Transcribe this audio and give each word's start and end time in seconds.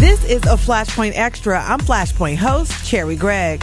This 0.00 0.24
is 0.24 0.42
a 0.44 0.56
Flashpoint 0.56 1.12
Extra. 1.14 1.60
I'm 1.60 1.78
Flashpoint 1.78 2.36
host, 2.36 2.72
Cherri 2.86 3.16
Gregg. 3.16 3.62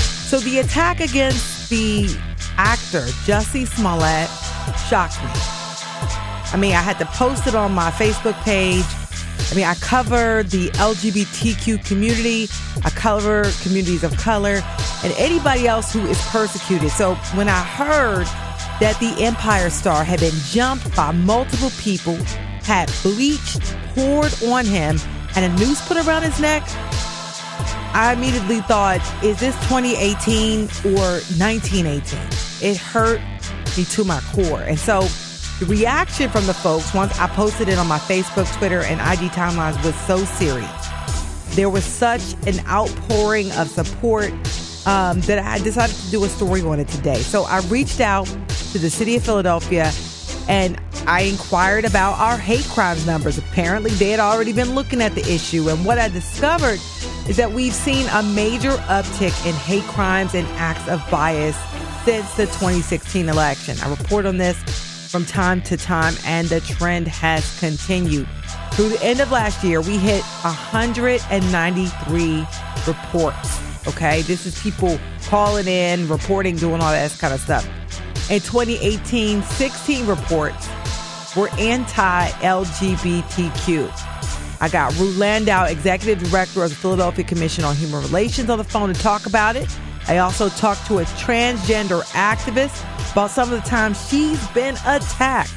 So 0.00 0.38
the 0.38 0.60
attack 0.60 1.00
against 1.00 1.68
the 1.68 2.08
actor, 2.56 3.02
Jussie 3.26 3.68
Smollett, 3.68 4.30
shocked 4.88 5.22
me. 5.22 5.28
I 6.50 6.56
mean, 6.58 6.74
I 6.74 6.80
had 6.80 6.98
to 7.00 7.04
post 7.04 7.46
it 7.46 7.54
on 7.54 7.72
my 7.72 7.90
Facebook 7.90 8.40
page. 8.44 8.86
I 9.52 9.54
mean, 9.54 9.66
I 9.66 9.74
cover 9.74 10.42
the 10.42 10.70
LGBTQ 10.70 11.84
community, 11.84 12.48
I 12.82 12.88
cover 12.88 13.44
communities 13.60 14.04
of 14.04 14.16
color, 14.16 14.62
and 15.04 15.12
anybody 15.18 15.68
else 15.68 15.92
who 15.92 16.06
is 16.06 16.18
persecuted. 16.28 16.92
So 16.92 17.14
when 17.34 17.50
I 17.50 17.62
heard 17.62 18.26
that 18.80 18.98
the 19.00 19.14
Empire 19.24 19.70
star 19.70 20.04
had 20.04 20.20
been 20.20 20.34
jumped 20.46 20.94
by 20.94 21.10
multiple 21.12 21.70
people, 21.78 22.16
had 22.62 22.90
bleach 23.02 23.58
poured 23.94 24.32
on 24.44 24.64
him, 24.64 24.98
and 25.36 25.44
a 25.44 25.58
noose 25.58 25.86
put 25.86 25.96
around 25.96 26.22
his 26.22 26.38
neck, 26.40 26.62
I 27.94 28.12
immediately 28.16 28.60
thought, 28.60 29.00
is 29.24 29.40
this 29.40 29.54
2018 29.68 30.60
or 30.94 31.20
1918? 31.38 32.18
It 32.60 32.76
hurt 32.76 33.20
me 33.76 33.84
to 33.84 34.04
my 34.04 34.20
core. 34.32 34.62
And 34.62 34.78
so 34.78 35.00
the 35.58 35.66
reaction 35.66 36.30
from 36.30 36.46
the 36.46 36.54
folks, 36.54 36.94
once 36.94 37.18
I 37.18 37.26
posted 37.28 37.68
it 37.68 37.78
on 37.78 37.88
my 37.88 37.98
Facebook, 37.98 38.46
Twitter, 38.58 38.82
and 38.82 39.00
IG 39.00 39.30
timelines, 39.32 39.82
was 39.84 39.94
so 40.06 40.18
serious. 40.18 40.70
There 41.56 41.70
was 41.70 41.84
such 41.84 42.34
an 42.46 42.64
outpouring 42.68 43.50
of 43.52 43.68
support 43.68 44.30
um, 44.86 45.20
that 45.22 45.40
I 45.40 45.58
decided 45.58 45.96
to 45.96 46.10
do 46.10 46.24
a 46.24 46.28
story 46.28 46.62
on 46.62 46.78
it 46.78 46.88
today. 46.88 47.16
So 47.16 47.44
I 47.44 47.60
reached 47.62 48.00
out 48.00 48.28
to 48.72 48.78
the 48.78 48.90
city 48.90 49.16
of 49.16 49.24
Philadelphia 49.24 49.90
and 50.48 50.80
I 51.06 51.20
inquired 51.22 51.84
about 51.84 52.18
our 52.18 52.36
hate 52.38 52.64
crimes 52.64 53.06
numbers. 53.06 53.38
Apparently, 53.38 53.92
they 53.92 54.10
had 54.10 54.18
already 54.18 54.52
been 54.52 54.74
looking 54.74 55.00
at 55.02 55.14
the 55.14 55.20
issue. 55.30 55.68
And 55.68 55.84
what 55.84 55.98
I 55.98 56.08
discovered 56.08 56.80
is 57.28 57.36
that 57.36 57.52
we've 57.52 57.74
seen 57.74 58.08
a 58.08 58.22
major 58.22 58.70
uptick 58.70 59.46
in 59.46 59.54
hate 59.54 59.84
crimes 59.84 60.34
and 60.34 60.48
acts 60.56 60.88
of 60.88 61.06
bias 61.10 61.54
since 62.04 62.32
the 62.34 62.46
2016 62.46 63.28
election. 63.28 63.76
I 63.82 63.90
report 63.90 64.24
on 64.24 64.38
this 64.38 64.56
from 65.10 65.26
time 65.26 65.60
to 65.62 65.76
time, 65.76 66.14
and 66.24 66.48
the 66.48 66.60
trend 66.60 67.08
has 67.08 67.58
continued. 67.60 68.26
Through 68.72 68.88
the 68.90 69.02
end 69.02 69.20
of 69.20 69.30
last 69.30 69.62
year, 69.62 69.82
we 69.82 69.98
hit 69.98 70.22
193 70.42 72.46
reports. 72.86 73.60
Okay, 73.86 74.22
this 74.22 74.46
is 74.46 74.58
people 74.62 74.98
calling 75.26 75.66
in, 75.66 76.08
reporting, 76.08 76.56
doing 76.56 76.80
all 76.80 76.90
that 76.90 77.14
kind 77.18 77.34
of 77.34 77.40
stuff. 77.40 77.68
In 78.30 78.40
2018, 78.40 79.42
16 79.42 80.06
reports 80.06 80.68
were 81.34 81.48
anti 81.58 82.28
LGBTQ. 82.28 83.90
I 84.60 84.68
got 84.68 84.94
Rue 84.98 85.12
Landau, 85.12 85.64
Executive 85.64 86.30
Director 86.30 86.62
of 86.62 86.68
the 86.68 86.76
Philadelphia 86.76 87.24
Commission 87.24 87.64
on 87.64 87.74
Human 87.76 88.02
Relations, 88.02 88.50
on 88.50 88.58
the 88.58 88.64
phone 88.64 88.92
to 88.92 89.00
talk 89.00 89.24
about 89.24 89.56
it. 89.56 89.66
I 90.08 90.18
also 90.18 90.50
talked 90.50 90.86
to 90.88 90.98
a 90.98 91.04
transgender 91.04 92.02
activist 92.12 92.82
about 93.12 93.30
some 93.30 93.50
of 93.50 93.62
the 93.62 93.68
times 93.68 94.08
she's 94.08 94.46
been 94.48 94.74
attacked. 94.84 95.54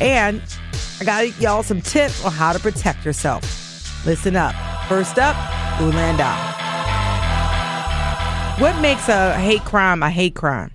And 0.00 0.40
I 1.00 1.04
got 1.04 1.40
y'all 1.40 1.64
some 1.64 1.80
tips 1.80 2.24
on 2.24 2.30
how 2.30 2.52
to 2.52 2.60
protect 2.60 3.04
yourself. 3.04 3.42
Listen 4.06 4.36
up. 4.36 4.54
First 4.88 5.18
up, 5.18 5.34
Rue 5.80 5.90
Landau. 5.90 6.36
What 8.60 8.80
makes 8.80 9.08
a 9.08 9.34
hate 9.34 9.64
crime 9.64 10.02
a 10.02 10.10
hate 10.10 10.36
crime? 10.36 10.70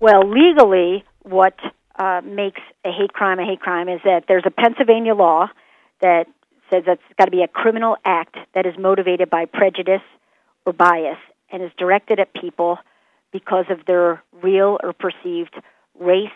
Well, 0.00 0.22
legally, 0.26 1.04
what 1.22 1.58
uh, 1.98 2.22
makes 2.24 2.60
a 2.84 2.90
hate 2.90 3.12
crime 3.12 3.38
a 3.38 3.44
hate 3.44 3.60
crime 3.60 3.88
is 3.88 4.00
that 4.04 4.24
there's 4.26 4.44
a 4.46 4.50
Pennsylvania 4.50 5.14
law 5.14 5.48
that 6.00 6.26
says 6.70 6.84
that 6.86 6.92
it's 6.92 7.18
got 7.18 7.26
to 7.26 7.30
be 7.30 7.42
a 7.42 7.48
criminal 7.48 7.96
act 8.04 8.36
that 8.54 8.64
is 8.64 8.74
motivated 8.78 9.28
by 9.28 9.44
prejudice 9.44 10.02
or 10.64 10.72
bias 10.72 11.18
and 11.52 11.62
is 11.62 11.70
directed 11.76 12.18
at 12.18 12.32
people 12.32 12.78
because 13.30 13.66
of 13.68 13.84
their 13.86 14.22
real 14.42 14.78
or 14.82 14.94
perceived 14.94 15.54
race, 15.98 16.28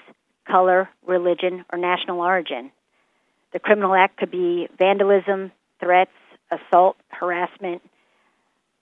color, 0.47 0.91
religion, 1.07 1.65
or 1.73 1.79
national 1.79 2.21
origin. 2.21 2.71
The 3.55 3.61
criminal 3.61 3.95
act 3.95 4.19
could 4.19 4.31
be 4.31 4.69
vandalism, 4.79 5.53
threats, 5.81 6.11
assault, 6.51 6.97
harassment. 7.09 7.81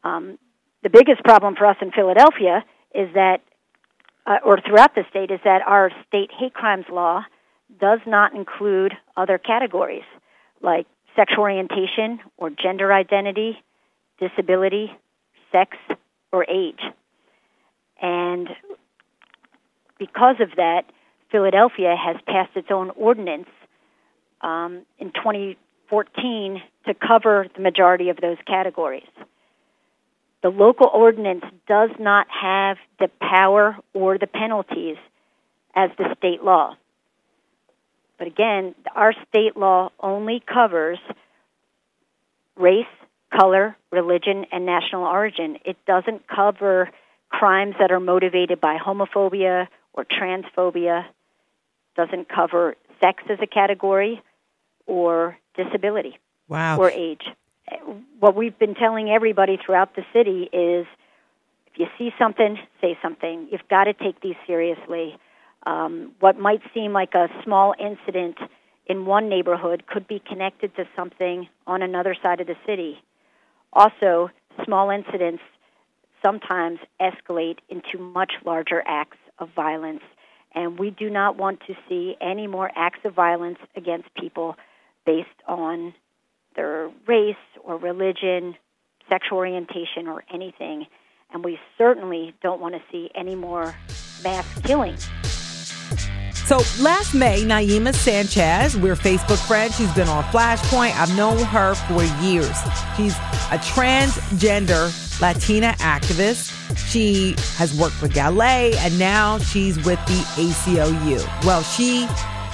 Um, 0.02 0.38
the 0.82 0.90
biggest 0.90 1.22
problem 1.22 1.54
for 1.54 1.66
us 1.66 1.76
in 1.80 1.92
Philadelphia 1.92 2.64
is 2.94 3.14
that 3.14 3.42
uh, 4.26 4.38
or 4.44 4.60
throughout 4.60 4.94
the 4.94 5.04
state 5.10 5.30
is 5.30 5.40
that 5.44 5.62
our 5.66 5.90
state 6.06 6.30
hate 6.38 6.54
crimes 6.54 6.86
law 6.90 7.24
does 7.80 8.00
not 8.06 8.34
include 8.34 8.92
other 9.16 9.38
categories 9.38 10.04
like 10.60 10.86
sexual 11.16 11.40
orientation 11.40 12.20
or 12.36 12.50
gender 12.50 12.92
identity, 12.92 13.62
disability, 14.18 14.90
sex, 15.50 15.76
or 16.32 16.44
age. 16.48 16.80
And 18.00 18.48
because 19.98 20.36
of 20.40 20.50
that, 20.56 20.82
Philadelphia 21.30 21.96
has 21.96 22.16
passed 22.26 22.56
its 22.56 22.68
own 22.70 22.90
ordinance 22.90 23.48
um, 24.40 24.82
in 24.98 25.12
2014 25.12 26.62
to 26.86 26.94
cover 26.94 27.46
the 27.54 27.62
majority 27.62 28.08
of 28.08 28.16
those 28.18 28.36
categories 28.46 29.06
the 30.42 30.48
local 30.48 30.90
ordinance 30.92 31.44
does 31.68 31.90
not 31.98 32.26
have 32.28 32.76
the 32.98 33.08
power 33.20 33.76
or 33.94 34.18
the 34.18 34.26
penalties 34.26 34.96
as 35.74 35.90
the 35.96 36.14
state 36.18 36.42
law. 36.42 36.76
But 38.18 38.26
again, 38.26 38.74
our 38.94 39.14
state 39.28 39.56
law 39.56 39.90
only 40.00 40.42
covers 40.46 40.98
race, 42.56 42.86
color, 43.36 43.76
religion, 43.90 44.46
and 44.52 44.66
national 44.66 45.04
origin. 45.04 45.58
It 45.64 45.76
doesn't 45.86 46.26
cover 46.28 46.90
crimes 47.28 47.74
that 47.78 47.90
are 47.90 48.00
motivated 48.00 48.60
by 48.60 48.76
homophobia 48.78 49.68
or 49.92 50.04
transphobia, 50.04 51.04
doesn't 51.96 52.28
cover 52.28 52.76
sex 53.00 53.22
as 53.30 53.38
a 53.42 53.46
category 53.46 54.22
or 54.86 55.38
disability 55.56 56.18
wow. 56.48 56.78
or 56.78 56.90
age 56.90 57.22
what 58.20 58.34
we've 58.34 58.58
been 58.58 58.74
telling 58.74 59.10
everybody 59.10 59.58
throughout 59.64 59.94
the 59.94 60.02
city 60.12 60.48
is 60.52 60.86
if 61.66 61.78
you 61.78 61.86
see 61.98 62.10
something, 62.18 62.58
say 62.80 62.98
something. 63.02 63.48
You've 63.50 63.66
got 63.68 63.84
to 63.84 63.94
take 63.94 64.20
these 64.20 64.36
seriously. 64.46 65.16
Um, 65.64 66.12
what 66.20 66.38
might 66.38 66.60
seem 66.74 66.92
like 66.92 67.14
a 67.14 67.28
small 67.44 67.74
incident 67.78 68.36
in 68.86 69.06
one 69.06 69.28
neighborhood 69.28 69.86
could 69.86 70.06
be 70.06 70.20
connected 70.28 70.74
to 70.76 70.84
something 70.94 71.48
on 71.66 71.82
another 71.82 72.14
side 72.22 72.40
of 72.40 72.46
the 72.46 72.56
city. 72.66 72.98
Also, 73.72 74.30
small 74.64 74.90
incidents 74.90 75.42
sometimes 76.22 76.78
escalate 77.00 77.58
into 77.68 77.98
much 77.98 78.32
larger 78.44 78.82
acts 78.86 79.18
of 79.38 79.48
violence, 79.54 80.02
and 80.54 80.78
we 80.78 80.90
do 80.90 81.08
not 81.08 81.36
want 81.36 81.60
to 81.66 81.74
see 81.88 82.16
any 82.20 82.46
more 82.46 82.70
acts 82.76 83.00
of 83.04 83.14
violence 83.14 83.58
against 83.76 84.12
people 84.14 84.56
based 85.06 85.28
on 85.48 85.94
their 86.56 86.90
race 87.06 87.36
or 87.64 87.76
religion, 87.76 88.54
sexual 89.08 89.38
orientation, 89.38 90.06
or 90.06 90.24
anything. 90.32 90.86
And 91.32 91.44
we 91.44 91.58
certainly 91.78 92.34
don't 92.42 92.60
want 92.60 92.74
to 92.74 92.82
see 92.90 93.10
any 93.14 93.34
more 93.34 93.74
mass 94.22 94.46
killings. 94.62 95.08
So 96.46 96.58
last 96.82 97.14
May, 97.14 97.44
Naiymah 97.44 97.94
Sanchez, 97.94 98.76
we're 98.76 98.96
Facebook 98.96 99.38
friends. 99.46 99.76
She's 99.76 99.92
been 99.94 100.08
on 100.08 100.24
Flashpoint. 100.24 100.94
I've 100.96 101.16
known 101.16 101.38
her 101.38 101.74
for 101.74 102.02
years. 102.22 102.58
She's 102.96 103.14
a 103.50 103.58
transgender 103.58 104.90
Latina 105.20 105.74
activist. 105.78 106.52
She 106.90 107.34
has 107.56 107.78
worked 107.78 107.94
for 107.94 108.08
GALAEI 108.08 108.74
and 108.76 108.98
now 108.98 109.38
she's 109.38 109.76
with 109.76 110.04
the 110.06 110.20
ACLU. 110.36 111.44
Well, 111.46 111.62
she 111.62 112.06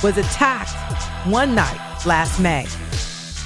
was 0.04 0.19
attacked 0.19 0.70
one 1.26 1.55
night 1.55 1.81
last 2.06 2.38
May 2.38 2.67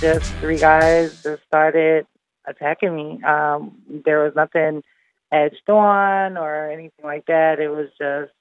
just 0.02 0.34
three 0.40 0.58
guys 0.58 1.22
just 1.22 1.44
started 1.44 2.08
attacking 2.44 2.94
me. 2.94 3.22
Um, 3.22 3.76
there 4.04 4.24
was 4.24 4.32
nothing 4.34 4.82
edged 5.30 5.70
on 5.70 6.36
or 6.36 6.72
anything 6.72 7.04
like 7.04 7.26
that. 7.26 7.60
It 7.60 7.68
was 7.68 7.86
just, 7.96 8.32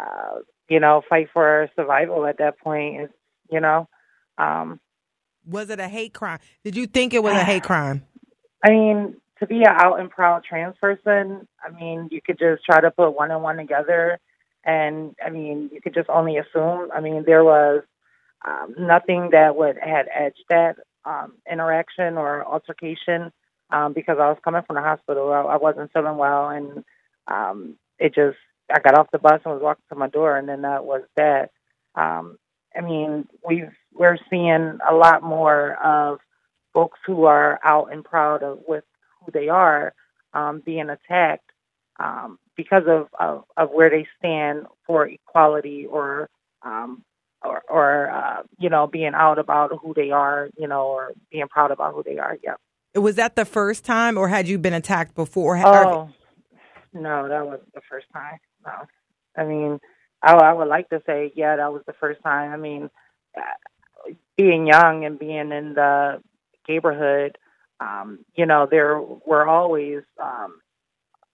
uh, 0.00 0.40
you 0.66 0.80
know, 0.80 1.02
fight 1.06 1.28
for 1.34 1.68
survival 1.76 2.24
at 2.24 2.38
that 2.38 2.58
point. 2.58 3.02
It's, 3.02 3.12
you 3.50 3.60
know. 3.60 3.86
Um, 4.38 4.80
was 5.46 5.68
it 5.68 5.78
a 5.78 5.88
hate 5.88 6.14
crime? 6.14 6.38
Did 6.64 6.74
you 6.74 6.86
think 6.86 7.12
it 7.12 7.22
was 7.22 7.34
a 7.34 7.44
hate 7.44 7.62
crime? 7.64 8.06
I 8.64 8.70
mean, 8.70 9.16
to 9.40 9.46
be 9.46 9.58
an 9.58 9.68
out 9.68 10.00
and 10.00 10.10
proud 10.10 10.42
trans 10.42 10.76
person, 10.80 11.46
I 11.62 11.70
mean, 11.70 12.08
you 12.10 12.22
could 12.22 12.38
just 12.38 12.64
try 12.64 12.80
to 12.80 12.90
put 12.90 13.10
one 13.10 13.30
and 13.30 13.42
one 13.42 13.58
together. 13.58 14.18
And 14.64 15.14
I 15.24 15.28
mean, 15.28 15.68
you 15.70 15.82
could 15.82 15.92
just 15.92 16.08
only 16.08 16.38
assume. 16.38 16.88
I 16.94 17.02
mean, 17.02 17.24
there 17.26 17.44
was 17.44 17.82
um, 18.46 18.74
nothing 18.78 19.30
that 19.32 19.56
would 19.56 19.76
had 19.78 20.06
edged 20.14 20.44
that 20.48 20.76
um, 21.04 21.34
interaction 21.50 22.16
or 22.16 22.44
altercation 22.44 23.32
um, 23.70 23.92
because 23.92 24.18
I 24.20 24.28
was 24.28 24.38
coming 24.44 24.62
from 24.66 24.76
the 24.76 24.82
hospital. 24.82 25.32
I, 25.32 25.40
I 25.40 25.56
wasn't 25.56 25.92
feeling 25.92 26.16
well, 26.16 26.48
and 26.48 26.84
um, 27.26 27.76
it 27.98 28.14
just 28.14 28.38
I 28.72 28.80
got 28.80 28.98
off 28.98 29.10
the 29.12 29.18
bus 29.18 29.40
and 29.44 29.54
was 29.54 29.62
walking 29.62 29.84
to 29.90 29.96
my 29.96 30.08
door, 30.08 30.36
and 30.36 30.48
then 30.48 30.62
that 30.62 30.84
was 30.84 31.02
that. 31.16 31.50
Um, 31.94 32.38
I 32.76 32.80
mean, 32.82 33.26
we've 33.46 33.72
we're 33.92 34.18
seeing 34.30 34.78
a 34.88 34.94
lot 34.94 35.22
more 35.22 35.74
of 35.82 36.20
folks 36.74 36.98
who 37.06 37.24
are 37.24 37.58
out 37.64 37.92
and 37.92 38.04
proud 38.04 38.42
of 38.42 38.60
with 38.68 38.84
who 39.20 39.32
they 39.32 39.48
are 39.48 39.94
um, 40.32 40.62
being 40.64 40.90
attacked 40.90 41.50
um, 41.98 42.38
because 42.56 42.84
of, 42.86 43.08
of, 43.18 43.44
of 43.56 43.70
where 43.70 43.90
they 43.90 44.06
stand 44.18 44.66
for 44.86 45.06
equality 45.06 45.86
or 45.86 46.28
um, 46.62 47.02
or, 47.42 47.62
or 47.68 48.10
uh, 48.10 48.42
you 48.58 48.68
know 48.68 48.86
being 48.86 49.14
out 49.14 49.38
about 49.38 49.72
who 49.82 49.94
they 49.94 50.10
are, 50.10 50.48
you 50.56 50.68
know, 50.68 50.86
or 50.86 51.12
being 51.30 51.48
proud 51.48 51.70
about 51.70 51.94
who 51.94 52.02
they 52.02 52.18
are. 52.18 52.36
Yep. 52.42 52.60
Was 52.96 53.16
that 53.16 53.36
the 53.36 53.44
first 53.44 53.84
time, 53.84 54.18
or 54.18 54.28
had 54.28 54.48
you 54.48 54.58
been 54.58 54.72
attacked 54.72 55.14
before? 55.14 55.56
Oh, 55.58 56.10
no, 56.92 57.28
that 57.28 57.46
was 57.46 57.60
the 57.74 57.80
first 57.88 58.06
time. 58.12 58.38
No, 58.64 58.72
I 59.36 59.44
mean, 59.44 59.78
I, 60.22 60.34
I 60.34 60.52
would 60.52 60.68
like 60.68 60.88
to 60.88 61.02
say, 61.06 61.32
yeah, 61.36 61.56
that 61.56 61.72
was 61.72 61.82
the 61.86 61.92
first 61.92 62.22
time. 62.22 62.52
I 62.52 62.56
mean, 62.56 62.90
uh, 63.36 64.12
being 64.36 64.66
young 64.66 65.04
and 65.04 65.18
being 65.18 65.52
in 65.52 65.74
the 65.74 66.20
neighborhood, 66.68 67.38
um, 67.80 68.24
you 68.34 68.46
know, 68.46 68.66
there 68.68 69.00
were 69.00 69.46
always 69.46 70.02
um, 70.20 70.60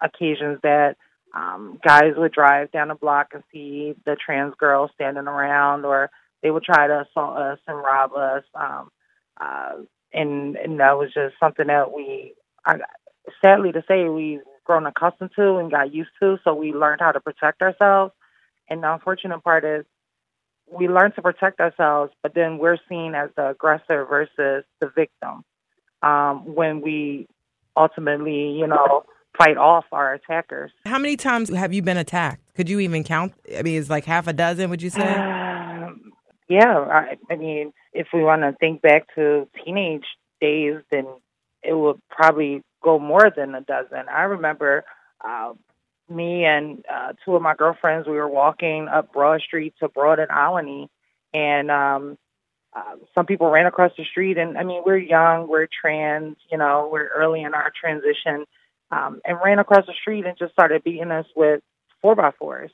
occasions 0.02 0.58
that 0.62 0.96
um, 1.34 1.78
guys 1.84 2.14
would 2.16 2.32
drive 2.32 2.70
down 2.70 2.88
the 2.88 2.94
block 2.94 3.28
and 3.34 3.42
see 3.52 3.94
the 4.06 4.16
trans 4.16 4.54
girls 4.56 4.90
standing 4.94 5.26
around, 5.26 5.84
or 5.84 6.10
they 6.42 6.50
would 6.50 6.62
try 6.62 6.86
to 6.86 7.00
assault 7.00 7.36
us 7.36 7.58
and 7.66 7.76
rob 7.76 8.12
us. 8.14 8.44
Um, 8.54 8.90
uh, 9.40 9.72
and, 10.12 10.56
and 10.56 10.78
that 10.78 10.96
was 10.96 11.12
just 11.12 11.34
something 11.40 11.66
that 11.66 11.92
we, 11.92 12.34
I, 12.64 12.76
sadly 13.42 13.72
to 13.72 13.82
say, 13.88 14.08
we've 14.08 14.40
grown 14.64 14.86
accustomed 14.86 15.32
to 15.36 15.56
and 15.56 15.70
got 15.70 15.92
used 15.92 16.10
to. 16.20 16.38
So 16.44 16.54
we 16.54 16.72
learned 16.72 17.00
how 17.00 17.10
to 17.10 17.20
protect 17.20 17.62
ourselves. 17.62 18.12
And 18.68 18.82
the 18.82 18.92
unfortunate 18.92 19.42
part 19.42 19.64
is 19.64 19.84
we 20.70 20.88
learn 20.88 21.12
to 21.12 21.22
protect 21.22 21.60
ourselves, 21.60 22.12
but 22.22 22.34
then 22.34 22.58
we're 22.58 22.78
seen 22.88 23.14
as 23.14 23.30
the 23.36 23.50
aggressor 23.50 24.04
versus 24.04 24.64
the 24.80 24.90
victim 24.94 25.44
um, 26.02 26.54
when 26.54 26.80
we 26.80 27.26
ultimately, 27.76 28.52
you 28.52 28.66
know, 28.66 29.04
fight 29.36 29.56
off 29.56 29.84
our 29.92 30.14
attackers. 30.14 30.70
How 30.86 30.98
many 30.98 31.16
times 31.16 31.48
have 31.50 31.72
you 31.72 31.82
been 31.82 31.96
attacked? 31.96 32.42
Could 32.54 32.68
you 32.68 32.80
even 32.80 33.04
count? 33.04 33.34
I 33.56 33.62
mean, 33.62 33.80
it's 33.80 33.90
like 33.90 34.04
half 34.04 34.26
a 34.26 34.32
dozen, 34.32 34.70
would 34.70 34.82
you 34.82 34.90
say? 34.90 35.02
Um, 35.02 36.12
yeah, 36.48 36.78
I, 36.78 37.16
I 37.30 37.36
mean, 37.36 37.72
if 37.92 38.08
we 38.12 38.22
want 38.22 38.42
to 38.42 38.54
think 38.58 38.82
back 38.82 39.06
to 39.16 39.48
teenage 39.64 40.04
days, 40.40 40.76
then 40.90 41.06
it 41.62 41.74
would 41.74 42.00
probably 42.10 42.62
go 42.82 42.98
more 42.98 43.32
than 43.34 43.54
a 43.54 43.60
dozen. 43.60 44.08
I 44.08 44.22
remember 44.22 44.84
uh, 45.24 45.54
me 46.08 46.44
and 46.44 46.84
uh, 46.92 47.14
two 47.24 47.34
of 47.34 47.42
my 47.42 47.54
girlfriends, 47.54 48.06
we 48.06 48.16
were 48.16 48.28
walking 48.28 48.88
up 48.88 49.12
Broad 49.12 49.40
Street 49.40 49.74
to 49.80 49.88
Broad 49.88 50.18
and 50.18 50.30
Olney, 50.30 50.90
and 51.32 51.70
um, 51.70 52.18
uh, 52.74 52.96
some 53.14 53.26
people 53.26 53.50
ran 53.50 53.66
across 53.66 53.92
the 53.96 54.04
street. 54.04 54.36
And 54.36 54.58
I 54.58 54.64
mean, 54.64 54.82
we're 54.84 54.98
young, 54.98 55.48
we're 55.48 55.66
trans, 55.80 56.36
you 56.50 56.58
know, 56.58 56.88
we're 56.92 57.08
early 57.08 57.42
in 57.42 57.54
our 57.54 57.72
transition, 57.78 58.44
um, 58.90 59.20
and 59.24 59.38
ran 59.44 59.58
across 59.58 59.86
the 59.86 59.94
street 60.00 60.26
and 60.26 60.38
just 60.38 60.52
started 60.52 60.84
beating 60.84 61.10
us 61.10 61.26
with 61.34 61.60
four 62.02 62.14
by 62.14 62.30
fours. 62.38 62.70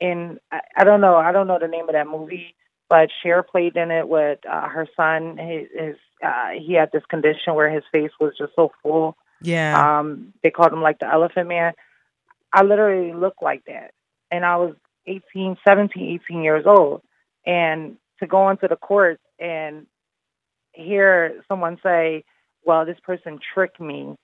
And 0.00 0.38
I, 0.50 0.60
I 0.76 0.84
don't 0.84 1.00
know, 1.00 1.16
I 1.16 1.32
don't 1.32 1.46
know 1.46 1.58
the 1.60 1.68
name 1.68 1.88
of 1.88 1.94
that 1.94 2.06
movie, 2.06 2.54
but 2.88 3.08
Cher 3.22 3.42
played 3.42 3.76
in 3.76 3.90
it 3.90 4.08
with 4.08 4.40
uh, 4.50 4.68
her 4.68 4.88
son. 4.96 5.38
His, 5.38 5.68
his 5.74 5.96
uh, 6.24 6.50
he 6.58 6.74
had 6.74 6.90
this 6.92 7.04
condition 7.08 7.54
where 7.54 7.70
his 7.70 7.84
face 7.92 8.10
was 8.20 8.34
just 8.38 8.52
so 8.56 8.72
full. 8.82 9.16
Yeah. 9.42 9.98
Um, 9.98 10.32
they 10.42 10.50
called 10.50 10.72
him 10.72 10.82
like 10.82 10.98
the 10.98 11.10
Elephant 11.10 11.48
Man. 11.48 11.72
I 12.52 12.62
literally 12.62 13.12
looked 13.12 13.42
like 13.42 13.64
that. 13.66 13.92
And 14.30 14.44
I 14.44 14.56
was 14.56 14.74
18, 15.06 15.56
17, 15.66 16.20
18 16.28 16.42
years 16.42 16.64
old. 16.66 17.02
And 17.46 17.96
to 18.20 18.26
go 18.26 18.48
into 18.48 18.68
the 18.68 18.76
court 18.76 19.20
and 19.38 19.86
hear 20.72 21.42
someone 21.48 21.78
say, 21.82 22.24
well, 22.64 22.86
this 22.86 22.98
person 23.02 23.38
tricked 23.52 23.80
me 23.80 24.16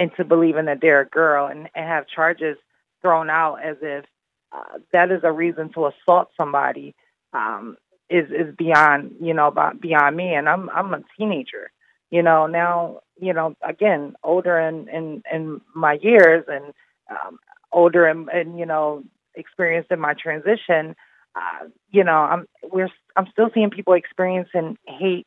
into 0.00 0.24
believing 0.24 0.66
that 0.66 0.80
they're 0.80 1.02
a 1.02 1.08
girl 1.08 1.46
and, 1.46 1.68
and 1.74 1.86
have 1.86 2.06
charges 2.08 2.56
thrown 3.02 3.30
out 3.30 3.56
as 3.56 3.76
if 3.82 4.04
uh, 4.52 4.78
that 4.92 5.10
is 5.10 5.20
a 5.22 5.32
reason 5.32 5.72
to 5.72 5.86
assault 5.86 6.28
somebody 6.36 6.94
um, 7.32 7.76
is 8.08 8.30
is 8.30 8.54
beyond 8.56 9.14
you 9.20 9.34
know 9.34 9.54
beyond 9.80 10.16
me 10.16 10.34
and 10.34 10.48
I'm 10.48 10.68
I'm 10.70 10.92
a 10.94 11.02
teenager 11.16 11.70
you 12.10 12.22
know 12.22 12.46
now 12.46 13.00
you 13.20 13.32
know 13.32 13.54
again 13.62 14.14
older 14.24 14.58
in 14.58 14.88
in 14.88 15.22
in 15.32 15.60
my 15.74 15.98
years 16.02 16.44
and 16.48 16.74
um, 17.10 17.38
older 17.72 18.06
and, 18.06 18.28
and 18.28 18.58
you 18.58 18.66
know 18.66 19.04
experienced 19.34 19.90
in 19.90 20.00
my 20.00 20.14
transition, 20.14 20.94
uh, 21.34 21.66
you 21.90 22.04
know, 22.04 22.12
I'm 22.12 22.46
we're 22.62 22.90
I'm 23.16 23.26
still 23.32 23.50
seeing 23.54 23.70
people 23.70 23.94
experiencing 23.94 24.76
hate 24.86 25.26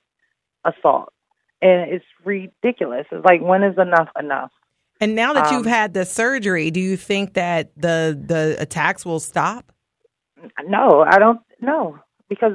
assault, 0.66 1.14
and 1.62 1.92
it's 1.92 2.06
ridiculous. 2.24 3.06
It's 3.12 3.26
like 3.26 3.42
when 3.42 3.64
is 3.64 3.78
enough 3.78 4.10
enough? 4.20 4.52
And 5.04 5.16
now 5.16 5.34
that 5.34 5.48
um, 5.48 5.56
you've 5.56 5.66
had 5.66 5.94
the 5.94 6.06
surgery, 6.06 6.72
do 6.72 6.80
you 6.80 6.96
think 6.96 7.34
that 7.34 7.72
the 7.76 8.18
the 8.26 8.56
attacks 8.58 9.06
will 9.06 9.20
stop? 9.20 9.74
No, 10.66 11.04
I 11.06 11.20
don't. 11.20 11.42
No, 11.60 12.00
because 12.30 12.54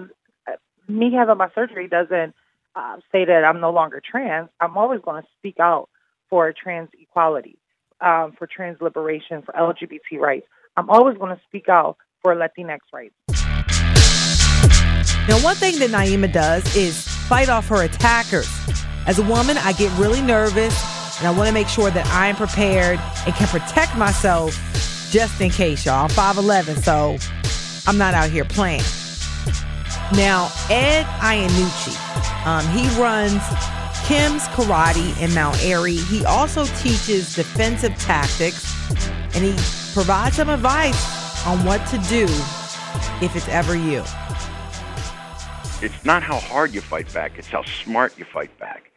uh, 0.50 0.52
me 0.88 1.12
having 1.12 1.36
my 1.36 1.50
surgery 1.54 1.88
doesn't 1.88 2.34
uh, 2.74 2.96
say 3.12 3.26
that 3.26 3.44
I'm 3.44 3.60
no 3.60 3.70
longer 3.70 4.00
trans. 4.02 4.48
I'm 4.60 4.78
always 4.78 5.02
going 5.02 5.20
to 5.20 5.28
speak 5.38 5.56
out 5.60 5.90
for 6.30 6.50
trans 6.54 6.88
equality 6.98 7.58
um, 8.00 8.32
for 8.38 8.46
trans 8.46 8.80
liberation, 8.80 9.42
for 9.42 9.52
LGBT 9.52 10.18
rights. 10.18 10.46
I'm 10.74 10.88
always 10.88 11.18
going 11.18 11.36
to 11.36 11.42
speak 11.48 11.68
out 11.68 11.98
for 12.22 12.34
Latinx 12.34 12.78
rights. 12.94 13.14
Now, 15.28 15.38
one 15.44 15.56
thing 15.56 15.78
that 15.80 15.90
Naiymah 15.90 16.32
does 16.32 16.74
is 16.74 17.06
fight 17.28 17.50
off 17.50 17.68
her 17.68 17.82
attackers. 17.82 18.48
As 19.06 19.18
a 19.18 19.22
woman, 19.24 19.58
I 19.58 19.74
get 19.74 19.92
really 19.98 20.22
nervous 20.22 20.97
and 21.18 21.26
I 21.26 21.30
want 21.30 21.48
to 21.48 21.52
make 21.52 21.68
sure 21.68 21.90
that 21.90 22.06
I 22.06 22.28
am 22.28 22.36
prepared 22.36 23.00
and 23.26 23.34
can 23.34 23.48
protect 23.48 23.96
myself 23.96 24.54
just 25.10 25.40
in 25.40 25.50
case, 25.50 25.84
y'all. 25.84 26.04
I'm 26.04 26.10
5'11, 26.10 26.82
so 26.82 27.16
I'm 27.88 27.98
not 27.98 28.14
out 28.14 28.30
here 28.30 28.44
playing. 28.44 28.82
Now, 30.14 30.50
Ed 30.70 31.04
Iannucci, 31.20 32.46
um, 32.46 32.64
he 32.68 32.86
runs 33.00 33.42
Kim's 34.06 34.44
Karate 34.48 35.20
in 35.20 35.34
Mount 35.34 35.62
Airy. 35.62 35.96
He 35.96 36.24
also 36.24 36.64
teaches 36.64 37.34
defensive 37.34 37.94
tactics 37.96 38.74
and 39.34 39.44
he 39.44 39.52
provides 39.92 40.36
some 40.36 40.48
advice 40.48 41.46
on 41.46 41.64
what 41.64 41.84
to 41.88 41.98
do 42.08 42.24
if 43.20 43.36
it's 43.36 43.48
ever 43.48 43.76
you. 43.76 44.02
It's 45.80 46.04
not 46.04 46.22
how 46.22 46.38
hard 46.38 46.74
you 46.74 46.80
fight 46.80 47.12
back, 47.12 47.38
it's 47.38 47.48
how 47.48 47.62
smart 47.62 48.18
you 48.18 48.24
fight 48.24 48.56
back. 48.58 48.90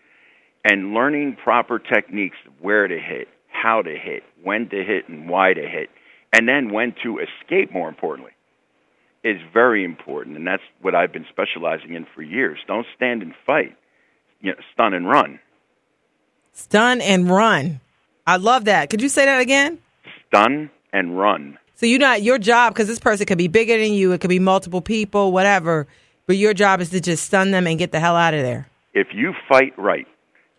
And 0.64 0.94
learning 0.94 1.38
proper 1.44 1.80
techniques, 1.80 2.38
where 2.60 2.88
to 2.88 3.00
hit, 3.00 3.28
how 3.48 3.82
to 3.82 3.90
hit, 3.90 4.24
when 4.44 4.70
to 4.70 4.84
hit, 4.84 5.10
and 5.10 5.28
why 5.28 5.54
to 5.54 5.62
hit, 5.62 5.90
and 6.32 6.48
then 6.48 6.72
when 6.72 6.94
to 7.04 7.20
escape, 7.20 7.74
more 7.74 7.90
importantly, 7.90 8.32
is 9.24 9.38
very 9.54 9.84
important. 9.84 10.38
And 10.38 10.46
that's 10.46 10.64
what 10.82 10.96
I've 10.96 11.12
been 11.12 11.26
specializing 11.30 11.96
in 11.96 12.06
for 12.14 12.22
years. 12.22 12.60
Don't 12.68 12.86
stand 12.96 13.22
and 13.22 13.34
fight 13.46 13.76
you 14.42 14.52
know, 14.52 14.58
stun 14.74 14.94
and 14.94 15.08
run. 15.08 15.40
Stun 16.54 17.02
and 17.02 17.30
run. 17.30 17.80
I 18.28 18.38
love 18.38 18.66
that. 18.66 18.90
Could 18.90 19.02
you 19.02 19.10
say 19.10 19.26
that 19.26 19.40
again? 19.40 19.80
Stun 20.28 20.70
and 20.92 21.18
run. 21.18 21.58
So 21.76 21.86
you're 21.86 22.00
not 22.00 22.22
your 22.22 22.38
job 22.38 22.74
because 22.74 22.88
this 22.88 23.00
person 23.00 23.26
could 23.26 23.38
be 23.38 23.48
bigger 23.48 23.78
than 23.78 23.94
you. 23.94 24.12
It 24.12 24.22
could 24.22 24.30
be 24.30 24.40
multiple 24.40 24.82
people, 24.82 25.32
whatever. 25.32 25.88
But 26.28 26.38
your 26.38 26.54
job 26.54 26.82
is 26.82 26.90
to 26.92 27.02
just 27.02 27.26
stun 27.26 27.52
them 27.52 27.66
and 27.66 27.80
get 27.80 27.92
the 27.92 28.00
hell 28.00 28.16
out 28.16 28.34
of 28.34 28.42
there. 28.42 28.68
If 28.94 29.08
you 29.14 29.34
fight 29.50 29.74
right 29.78 30.08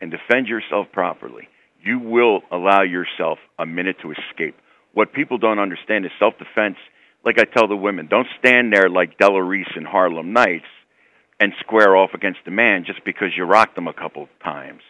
and 0.02 0.10
defend 0.10 0.48
yourself 0.48 0.88
properly, 0.92 1.48
you 1.82 2.00
will 2.00 2.42
allow 2.50 2.82
yourself 2.82 3.38
a 3.58 3.64
minute 3.64 3.96
to 4.02 4.12
escape. 4.12 4.56
What 4.92 5.12
people 5.12 5.38
don't 5.38 5.60
understand 5.60 6.04
is 6.04 6.10
self-defense. 6.18 6.76
Like 7.24 7.38
I 7.38 7.44
tell 7.44 7.68
the 7.68 7.76
women, 7.76 8.08
don't 8.08 8.26
stand 8.40 8.72
there 8.72 8.90
like 8.90 9.16
Della 9.16 9.42
Reese 9.42 9.72
in 9.76 9.84
Harlem 9.84 10.32
Nights 10.32 10.66
and 11.38 11.52
square 11.60 11.96
off 11.96 12.10
against 12.14 12.40
a 12.46 12.50
man 12.50 12.84
just 12.84 13.04
because 13.04 13.28
you 13.36 13.44
rocked 13.44 13.76
them 13.76 13.86
a 13.86 13.92
couple 13.92 14.24
of 14.24 14.28
times. 14.42 14.82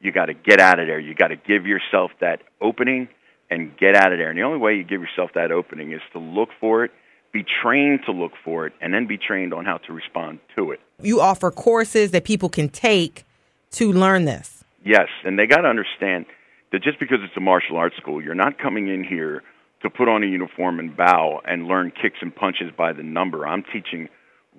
You 0.00 0.12
got 0.12 0.26
to 0.26 0.34
get 0.34 0.60
out 0.60 0.80
of 0.80 0.88
there. 0.88 0.98
You 0.98 1.14
got 1.14 1.28
to 1.28 1.36
give 1.36 1.64
yourself 1.64 2.10
that 2.20 2.42
opening 2.60 3.08
and 3.48 3.76
get 3.78 3.94
out 3.94 4.12
of 4.12 4.18
there. 4.18 4.30
And 4.30 4.38
the 4.38 4.42
only 4.42 4.58
way 4.58 4.74
you 4.74 4.84
give 4.84 5.00
yourself 5.00 5.30
that 5.34 5.52
opening 5.52 5.92
is 5.92 6.02
to 6.12 6.18
look 6.18 6.48
for 6.60 6.84
it, 6.84 6.90
be 7.32 7.44
trained 7.62 8.00
to 8.06 8.12
look 8.12 8.32
for 8.44 8.66
it, 8.66 8.72
and 8.80 8.92
then 8.92 9.06
be 9.06 9.16
trained 9.16 9.54
on 9.54 9.64
how 9.64 9.78
to 9.78 9.92
respond 9.92 10.40
to 10.56 10.72
it. 10.72 10.80
You 11.00 11.20
offer 11.20 11.52
courses 11.52 12.10
that 12.10 12.24
people 12.24 12.48
can 12.48 12.68
take 12.68 13.24
to 13.72 13.92
learn 13.92 14.24
this. 14.24 14.55
Yes, 14.86 15.08
and 15.24 15.36
they 15.36 15.46
got 15.46 15.62
to 15.62 15.68
understand 15.68 16.26
that 16.70 16.80
just 16.80 17.00
because 17.00 17.18
it's 17.24 17.36
a 17.36 17.40
martial 17.40 17.76
arts 17.76 17.96
school, 17.96 18.22
you're 18.22 18.36
not 18.36 18.56
coming 18.56 18.86
in 18.86 19.02
here 19.02 19.42
to 19.82 19.90
put 19.90 20.08
on 20.08 20.22
a 20.22 20.26
uniform 20.26 20.78
and 20.78 20.96
bow 20.96 21.40
and 21.44 21.66
learn 21.66 21.90
kicks 21.90 22.18
and 22.20 22.34
punches 22.34 22.70
by 22.78 22.92
the 22.92 23.02
number. 23.02 23.44
I'm 23.48 23.64
teaching 23.64 24.08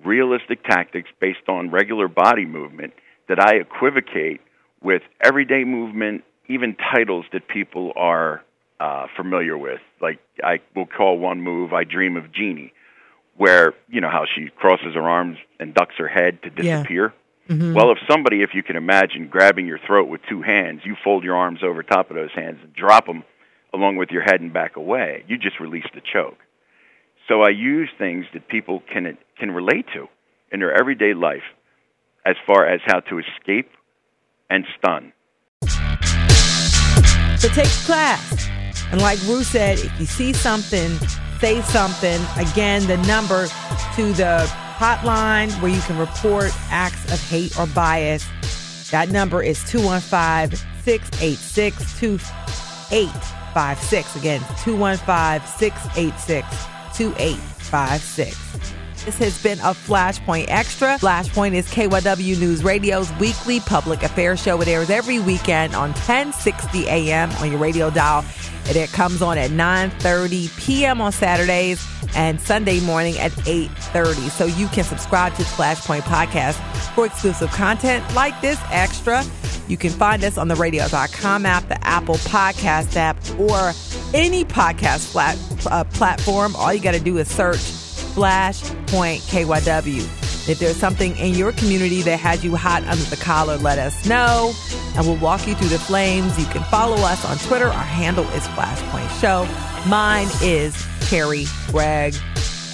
realistic 0.04 0.62
tactics 0.64 1.08
based 1.18 1.48
on 1.48 1.70
regular 1.70 2.08
body 2.08 2.44
movement 2.44 2.92
that 3.30 3.40
I 3.40 3.54
equivocate 3.56 4.42
with 4.82 5.00
everyday 5.24 5.64
movement, 5.64 6.24
even 6.46 6.76
titles 6.76 7.24
that 7.32 7.48
people 7.48 7.92
are 7.96 8.44
uh, 8.78 9.06
familiar 9.16 9.56
with. 9.56 9.80
Like 9.98 10.20
I 10.44 10.60
will 10.76 10.86
call 10.86 11.18
one 11.18 11.40
move 11.40 11.72
"I 11.72 11.84
Dream 11.84 12.16
of 12.16 12.32
Jeannie." 12.32 12.74
where 13.38 13.72
you 13.88 14.00
know 14.00 14.10
how 14.10 14.24
she 14.34 14.50
crosses 14.56 14.94
her 14.94 15.08
arms 15.08 15.38
and 15.58 15.72
ducks 15.72 15.94
her 15.96 16.08
head 16.08 16.42
to 16.42 16.50
disappear. 16.50 17.14
Mhm. 17.48 17.74
Well, 17.74 17.90
if 17.92 17.98
somebody, 18.08 18.42
if 18.42 18.50
you 18.54 18.62
can 18.62 18.76
imagine, 18.76 19.28
grabbing 19.28 19.66
your 19.66 19.78
throat 19.78 20.08
with 20.08 20.20
two 20.28 20.42
hands, 20.42 20.82
you 20.84 20.96
fold 21.02 21.24
your 21.24 21.36
arms 21.36 21.62
over 21.62 21.82
top 21.82 22.10
of 22.10 22.16
those 22.16 22.32
hands 22.34 22.58
and 22.62 22.74
drop 22.74 23.06
them 23.06 23.24
along 23.72 23.96
with 23.96 24.10
your 24.10 24.22
head 24.22 24.40
and 24.40 24.52
back 24.52 24.76
away. 24.76 25.24
You 25.26 25.38
just 25.38 25.58
release 25.58 25.86
the 25.94 26.00
choke. 26.00 26.38
So 27.26 27.42
I 27.42 27.50
use 27.50 27.90
things 27.98 28.26
that 28.32 28.48
people 28.48 28.82
can 28.92 29.16
can 29.38 29.50
relate 29.50 29.86
to 29.94 30.08
in 30.50 30.60
their 30.60 30.72
everyday 30.78 31.14
life, 31.14 31.44
as 32.24 32.36
far 32.46 32.66
as 32.66 32.80
how 32.86 33.00
to 33.00 33.18
escape 33.18 33.70
and 34.50 34.64
stun. 34.78 35.12
So 37.38 37.48
take 37.48 37.68
class. 37.86 38.48
And 38.90 39.00
like 39.00 39.18
Rue 39.26 39.42
said, 39.42 39.78
if 39.78 40.00
you 40.00 40.06
see 40.06 40.32
something, 40.32 40.90
say 41.38 41.60
something. 41.62 42.20
Again, 42.36 42.86
the 42.86 42.96
number 43.06 43.46
to 43.96 44.12
the 44.14 44.50
hotline 44.78 45.50
where 45.60 45.72
you 45.72 45.80
can 45.82 45.98
report 45.98 46.52
acts 46.70 47.12
of 47.12 47.20
hate 47.20 47.58
or 47.58 47.66
bias. 47.66 48.24
That 48.90 49.10
number 49.10 49.42
is 49.42 49.62
215 49.64 50.56
686 50.84 51.98
2856. 51.98 54.16
Again, 54.16 54.40
215 54.62 55.46
686 55.58 56.46
2856. 56.96 58.48
This 59.04 59.18
has 59.18 59.42
been 59.42 59.58
a 59.60 59.74
Flashpoint 59.74 60.46
Extra. 60.48 60.98
Flashpoint 60.98 61.54
is 61.54 61.66
KYW 61.68 62.38
News 62.38 62.62
Radio's 62.62 63.12
weekly 63.14 63.60
public 63.60 64.02
affairs 64.02 64.42
show. 64.42 64.60
It 64.60 64.68
airs 64.68 64.90
every 64.90 65.18
weekend 65.18 65.74
on 65.74 65.90
1060 65.90 66.86
a.m. 66.86 67.30
on 67.40 67.50
your 67.50 67.58
radio 67.58 67.90
dial. 67.90 68.24
And 68.66 68.76
it 68.76 68.92
comes 68.92 69.22
on 69.22 69.38
at 69.38 69.50
9.30 69.50 70.56
p.m. 70.58 71.00
on 71.00 71.12
Saturdays 71.12 71.82
and 72.18 72.40
Sunday 72.40 72.80
morning 72.80 73.16
at 73.18 73.30
8.30. 73.30 74.28
So 74.30 74.44
you 74.44 74.66
can 74.66 74.82
subscribe 74.82 75.34
to 75.36 75.42
Flashpoint 75.42 76.00
Podcast 76.00 76.56
for 76.94 77.06
exclusive 77.06 77.48
content 77.50 78.04
like 78.12 78.38
this 78.40 78.60
extra. 78.70 79.22
You 79.68 79.76
can 79.76 79.90
find 79.90 80.24
us 80.24 80.36
on 80.36 80.48
the 80.48 80.56
radio.com 80.56 81.46
app, 81.46 81.68
the 81.68 81.82
Apple 81.86 82.16
Podcast 82.16 82.96
app, 82.96 83.16
or 83.38 83.72
any 84.14 84.44
podcast 84.44 85.12
flat, 85.12 85.38
uh, 85.70 85.84
platform. 85.84 86.56
All 86.56 86.74
you 86.74 86.80
got 86.80 86.94
to 86.94 87.00
do 87.00 87.18
is 87.18 87.28
search 87.28 87.58
Flashpoint 88.16 89.20
KYW. 89.30 90.48
If 90.48 90.58
there's 90.58 90.76
something 90.76 91.16
in 91.18 91.34
your 91.34 91.52
community 91.52 92.02
that 92.02 92.18
has 92.18 92.42
you 92.42 92.56
hot 92.56 92.82
under 92.84 93.04
the 93.04 93.16
collar, 93.16 93.58
let 93.58 93.78
us 93.78 94.08
know 94.08 94.52
and 94.96 95.06
we'll 95.06 95.18
walk 95.18 95.46
you 95.46 95.54
through 95.54 95.68
the 95.68 95.78
flames. 95.78 96.36
You 96.36 96.46
can 96.46 96.64
follow 96.64 96.96
us 96.96 97.24
on 97.24 97.36
Twitter. 97.38 97.66
Our 97.66 97.72
handle 97.72 98.24
is 98.30 98.42
Flashpoint 98.48 99.20
Show. 99.20 99.46
Mine 99.88 100.26
is 100.42 100.74
Carrie 101.08 101.46
Gregg. 101.68 102.14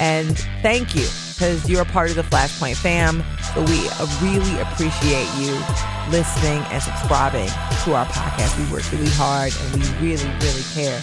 And 0.00 0.37
thank 0.61 0.95
you 0.95 1.07
because 1.35 1.69
you're 1.69 1.83
a 1.83 1.87
part 1.87 2.11
of 2.11 2.17
the 2.17 2.23
Flashpoint 2.23 2.76
fam. 2.76 3.23
So 3.55 3.62
we 3.62 3.88
really 4.21 4.61
appreciate 4.61 5.29
you 5.38 5.55
listening 6.11 6.62
and 6.71 6.83
subscribing 6.83 7.49
to 7.49 7.95
our 7.95 8.07
podcast. 8.07 8.59
We 8.59 8.73
work 8.73 8.91
really 8.93 9.11
hard 9.11 9.53
and 9.59 9.83
we 9.83 10.09
really, 10.09 10.29
really 10.41 10.62
care 10.75 11.00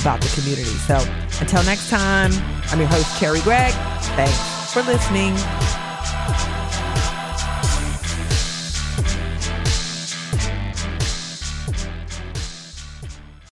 about 0.00 0.20
the 0.20 0.28
community. 0.40 0.64
So 0.64 0.98
until 1.40 1.62
next 1.64 1.90
time, 1.90 2.32
I'm 2.70 2.78
your 2.78 2.88
host, 2.88 3.20
Cherri 3.20 3.40
Gregg. 3.40 3.72
Thanks 4.16 4.72
for 4.72 4.82
listening. 4.82 5.36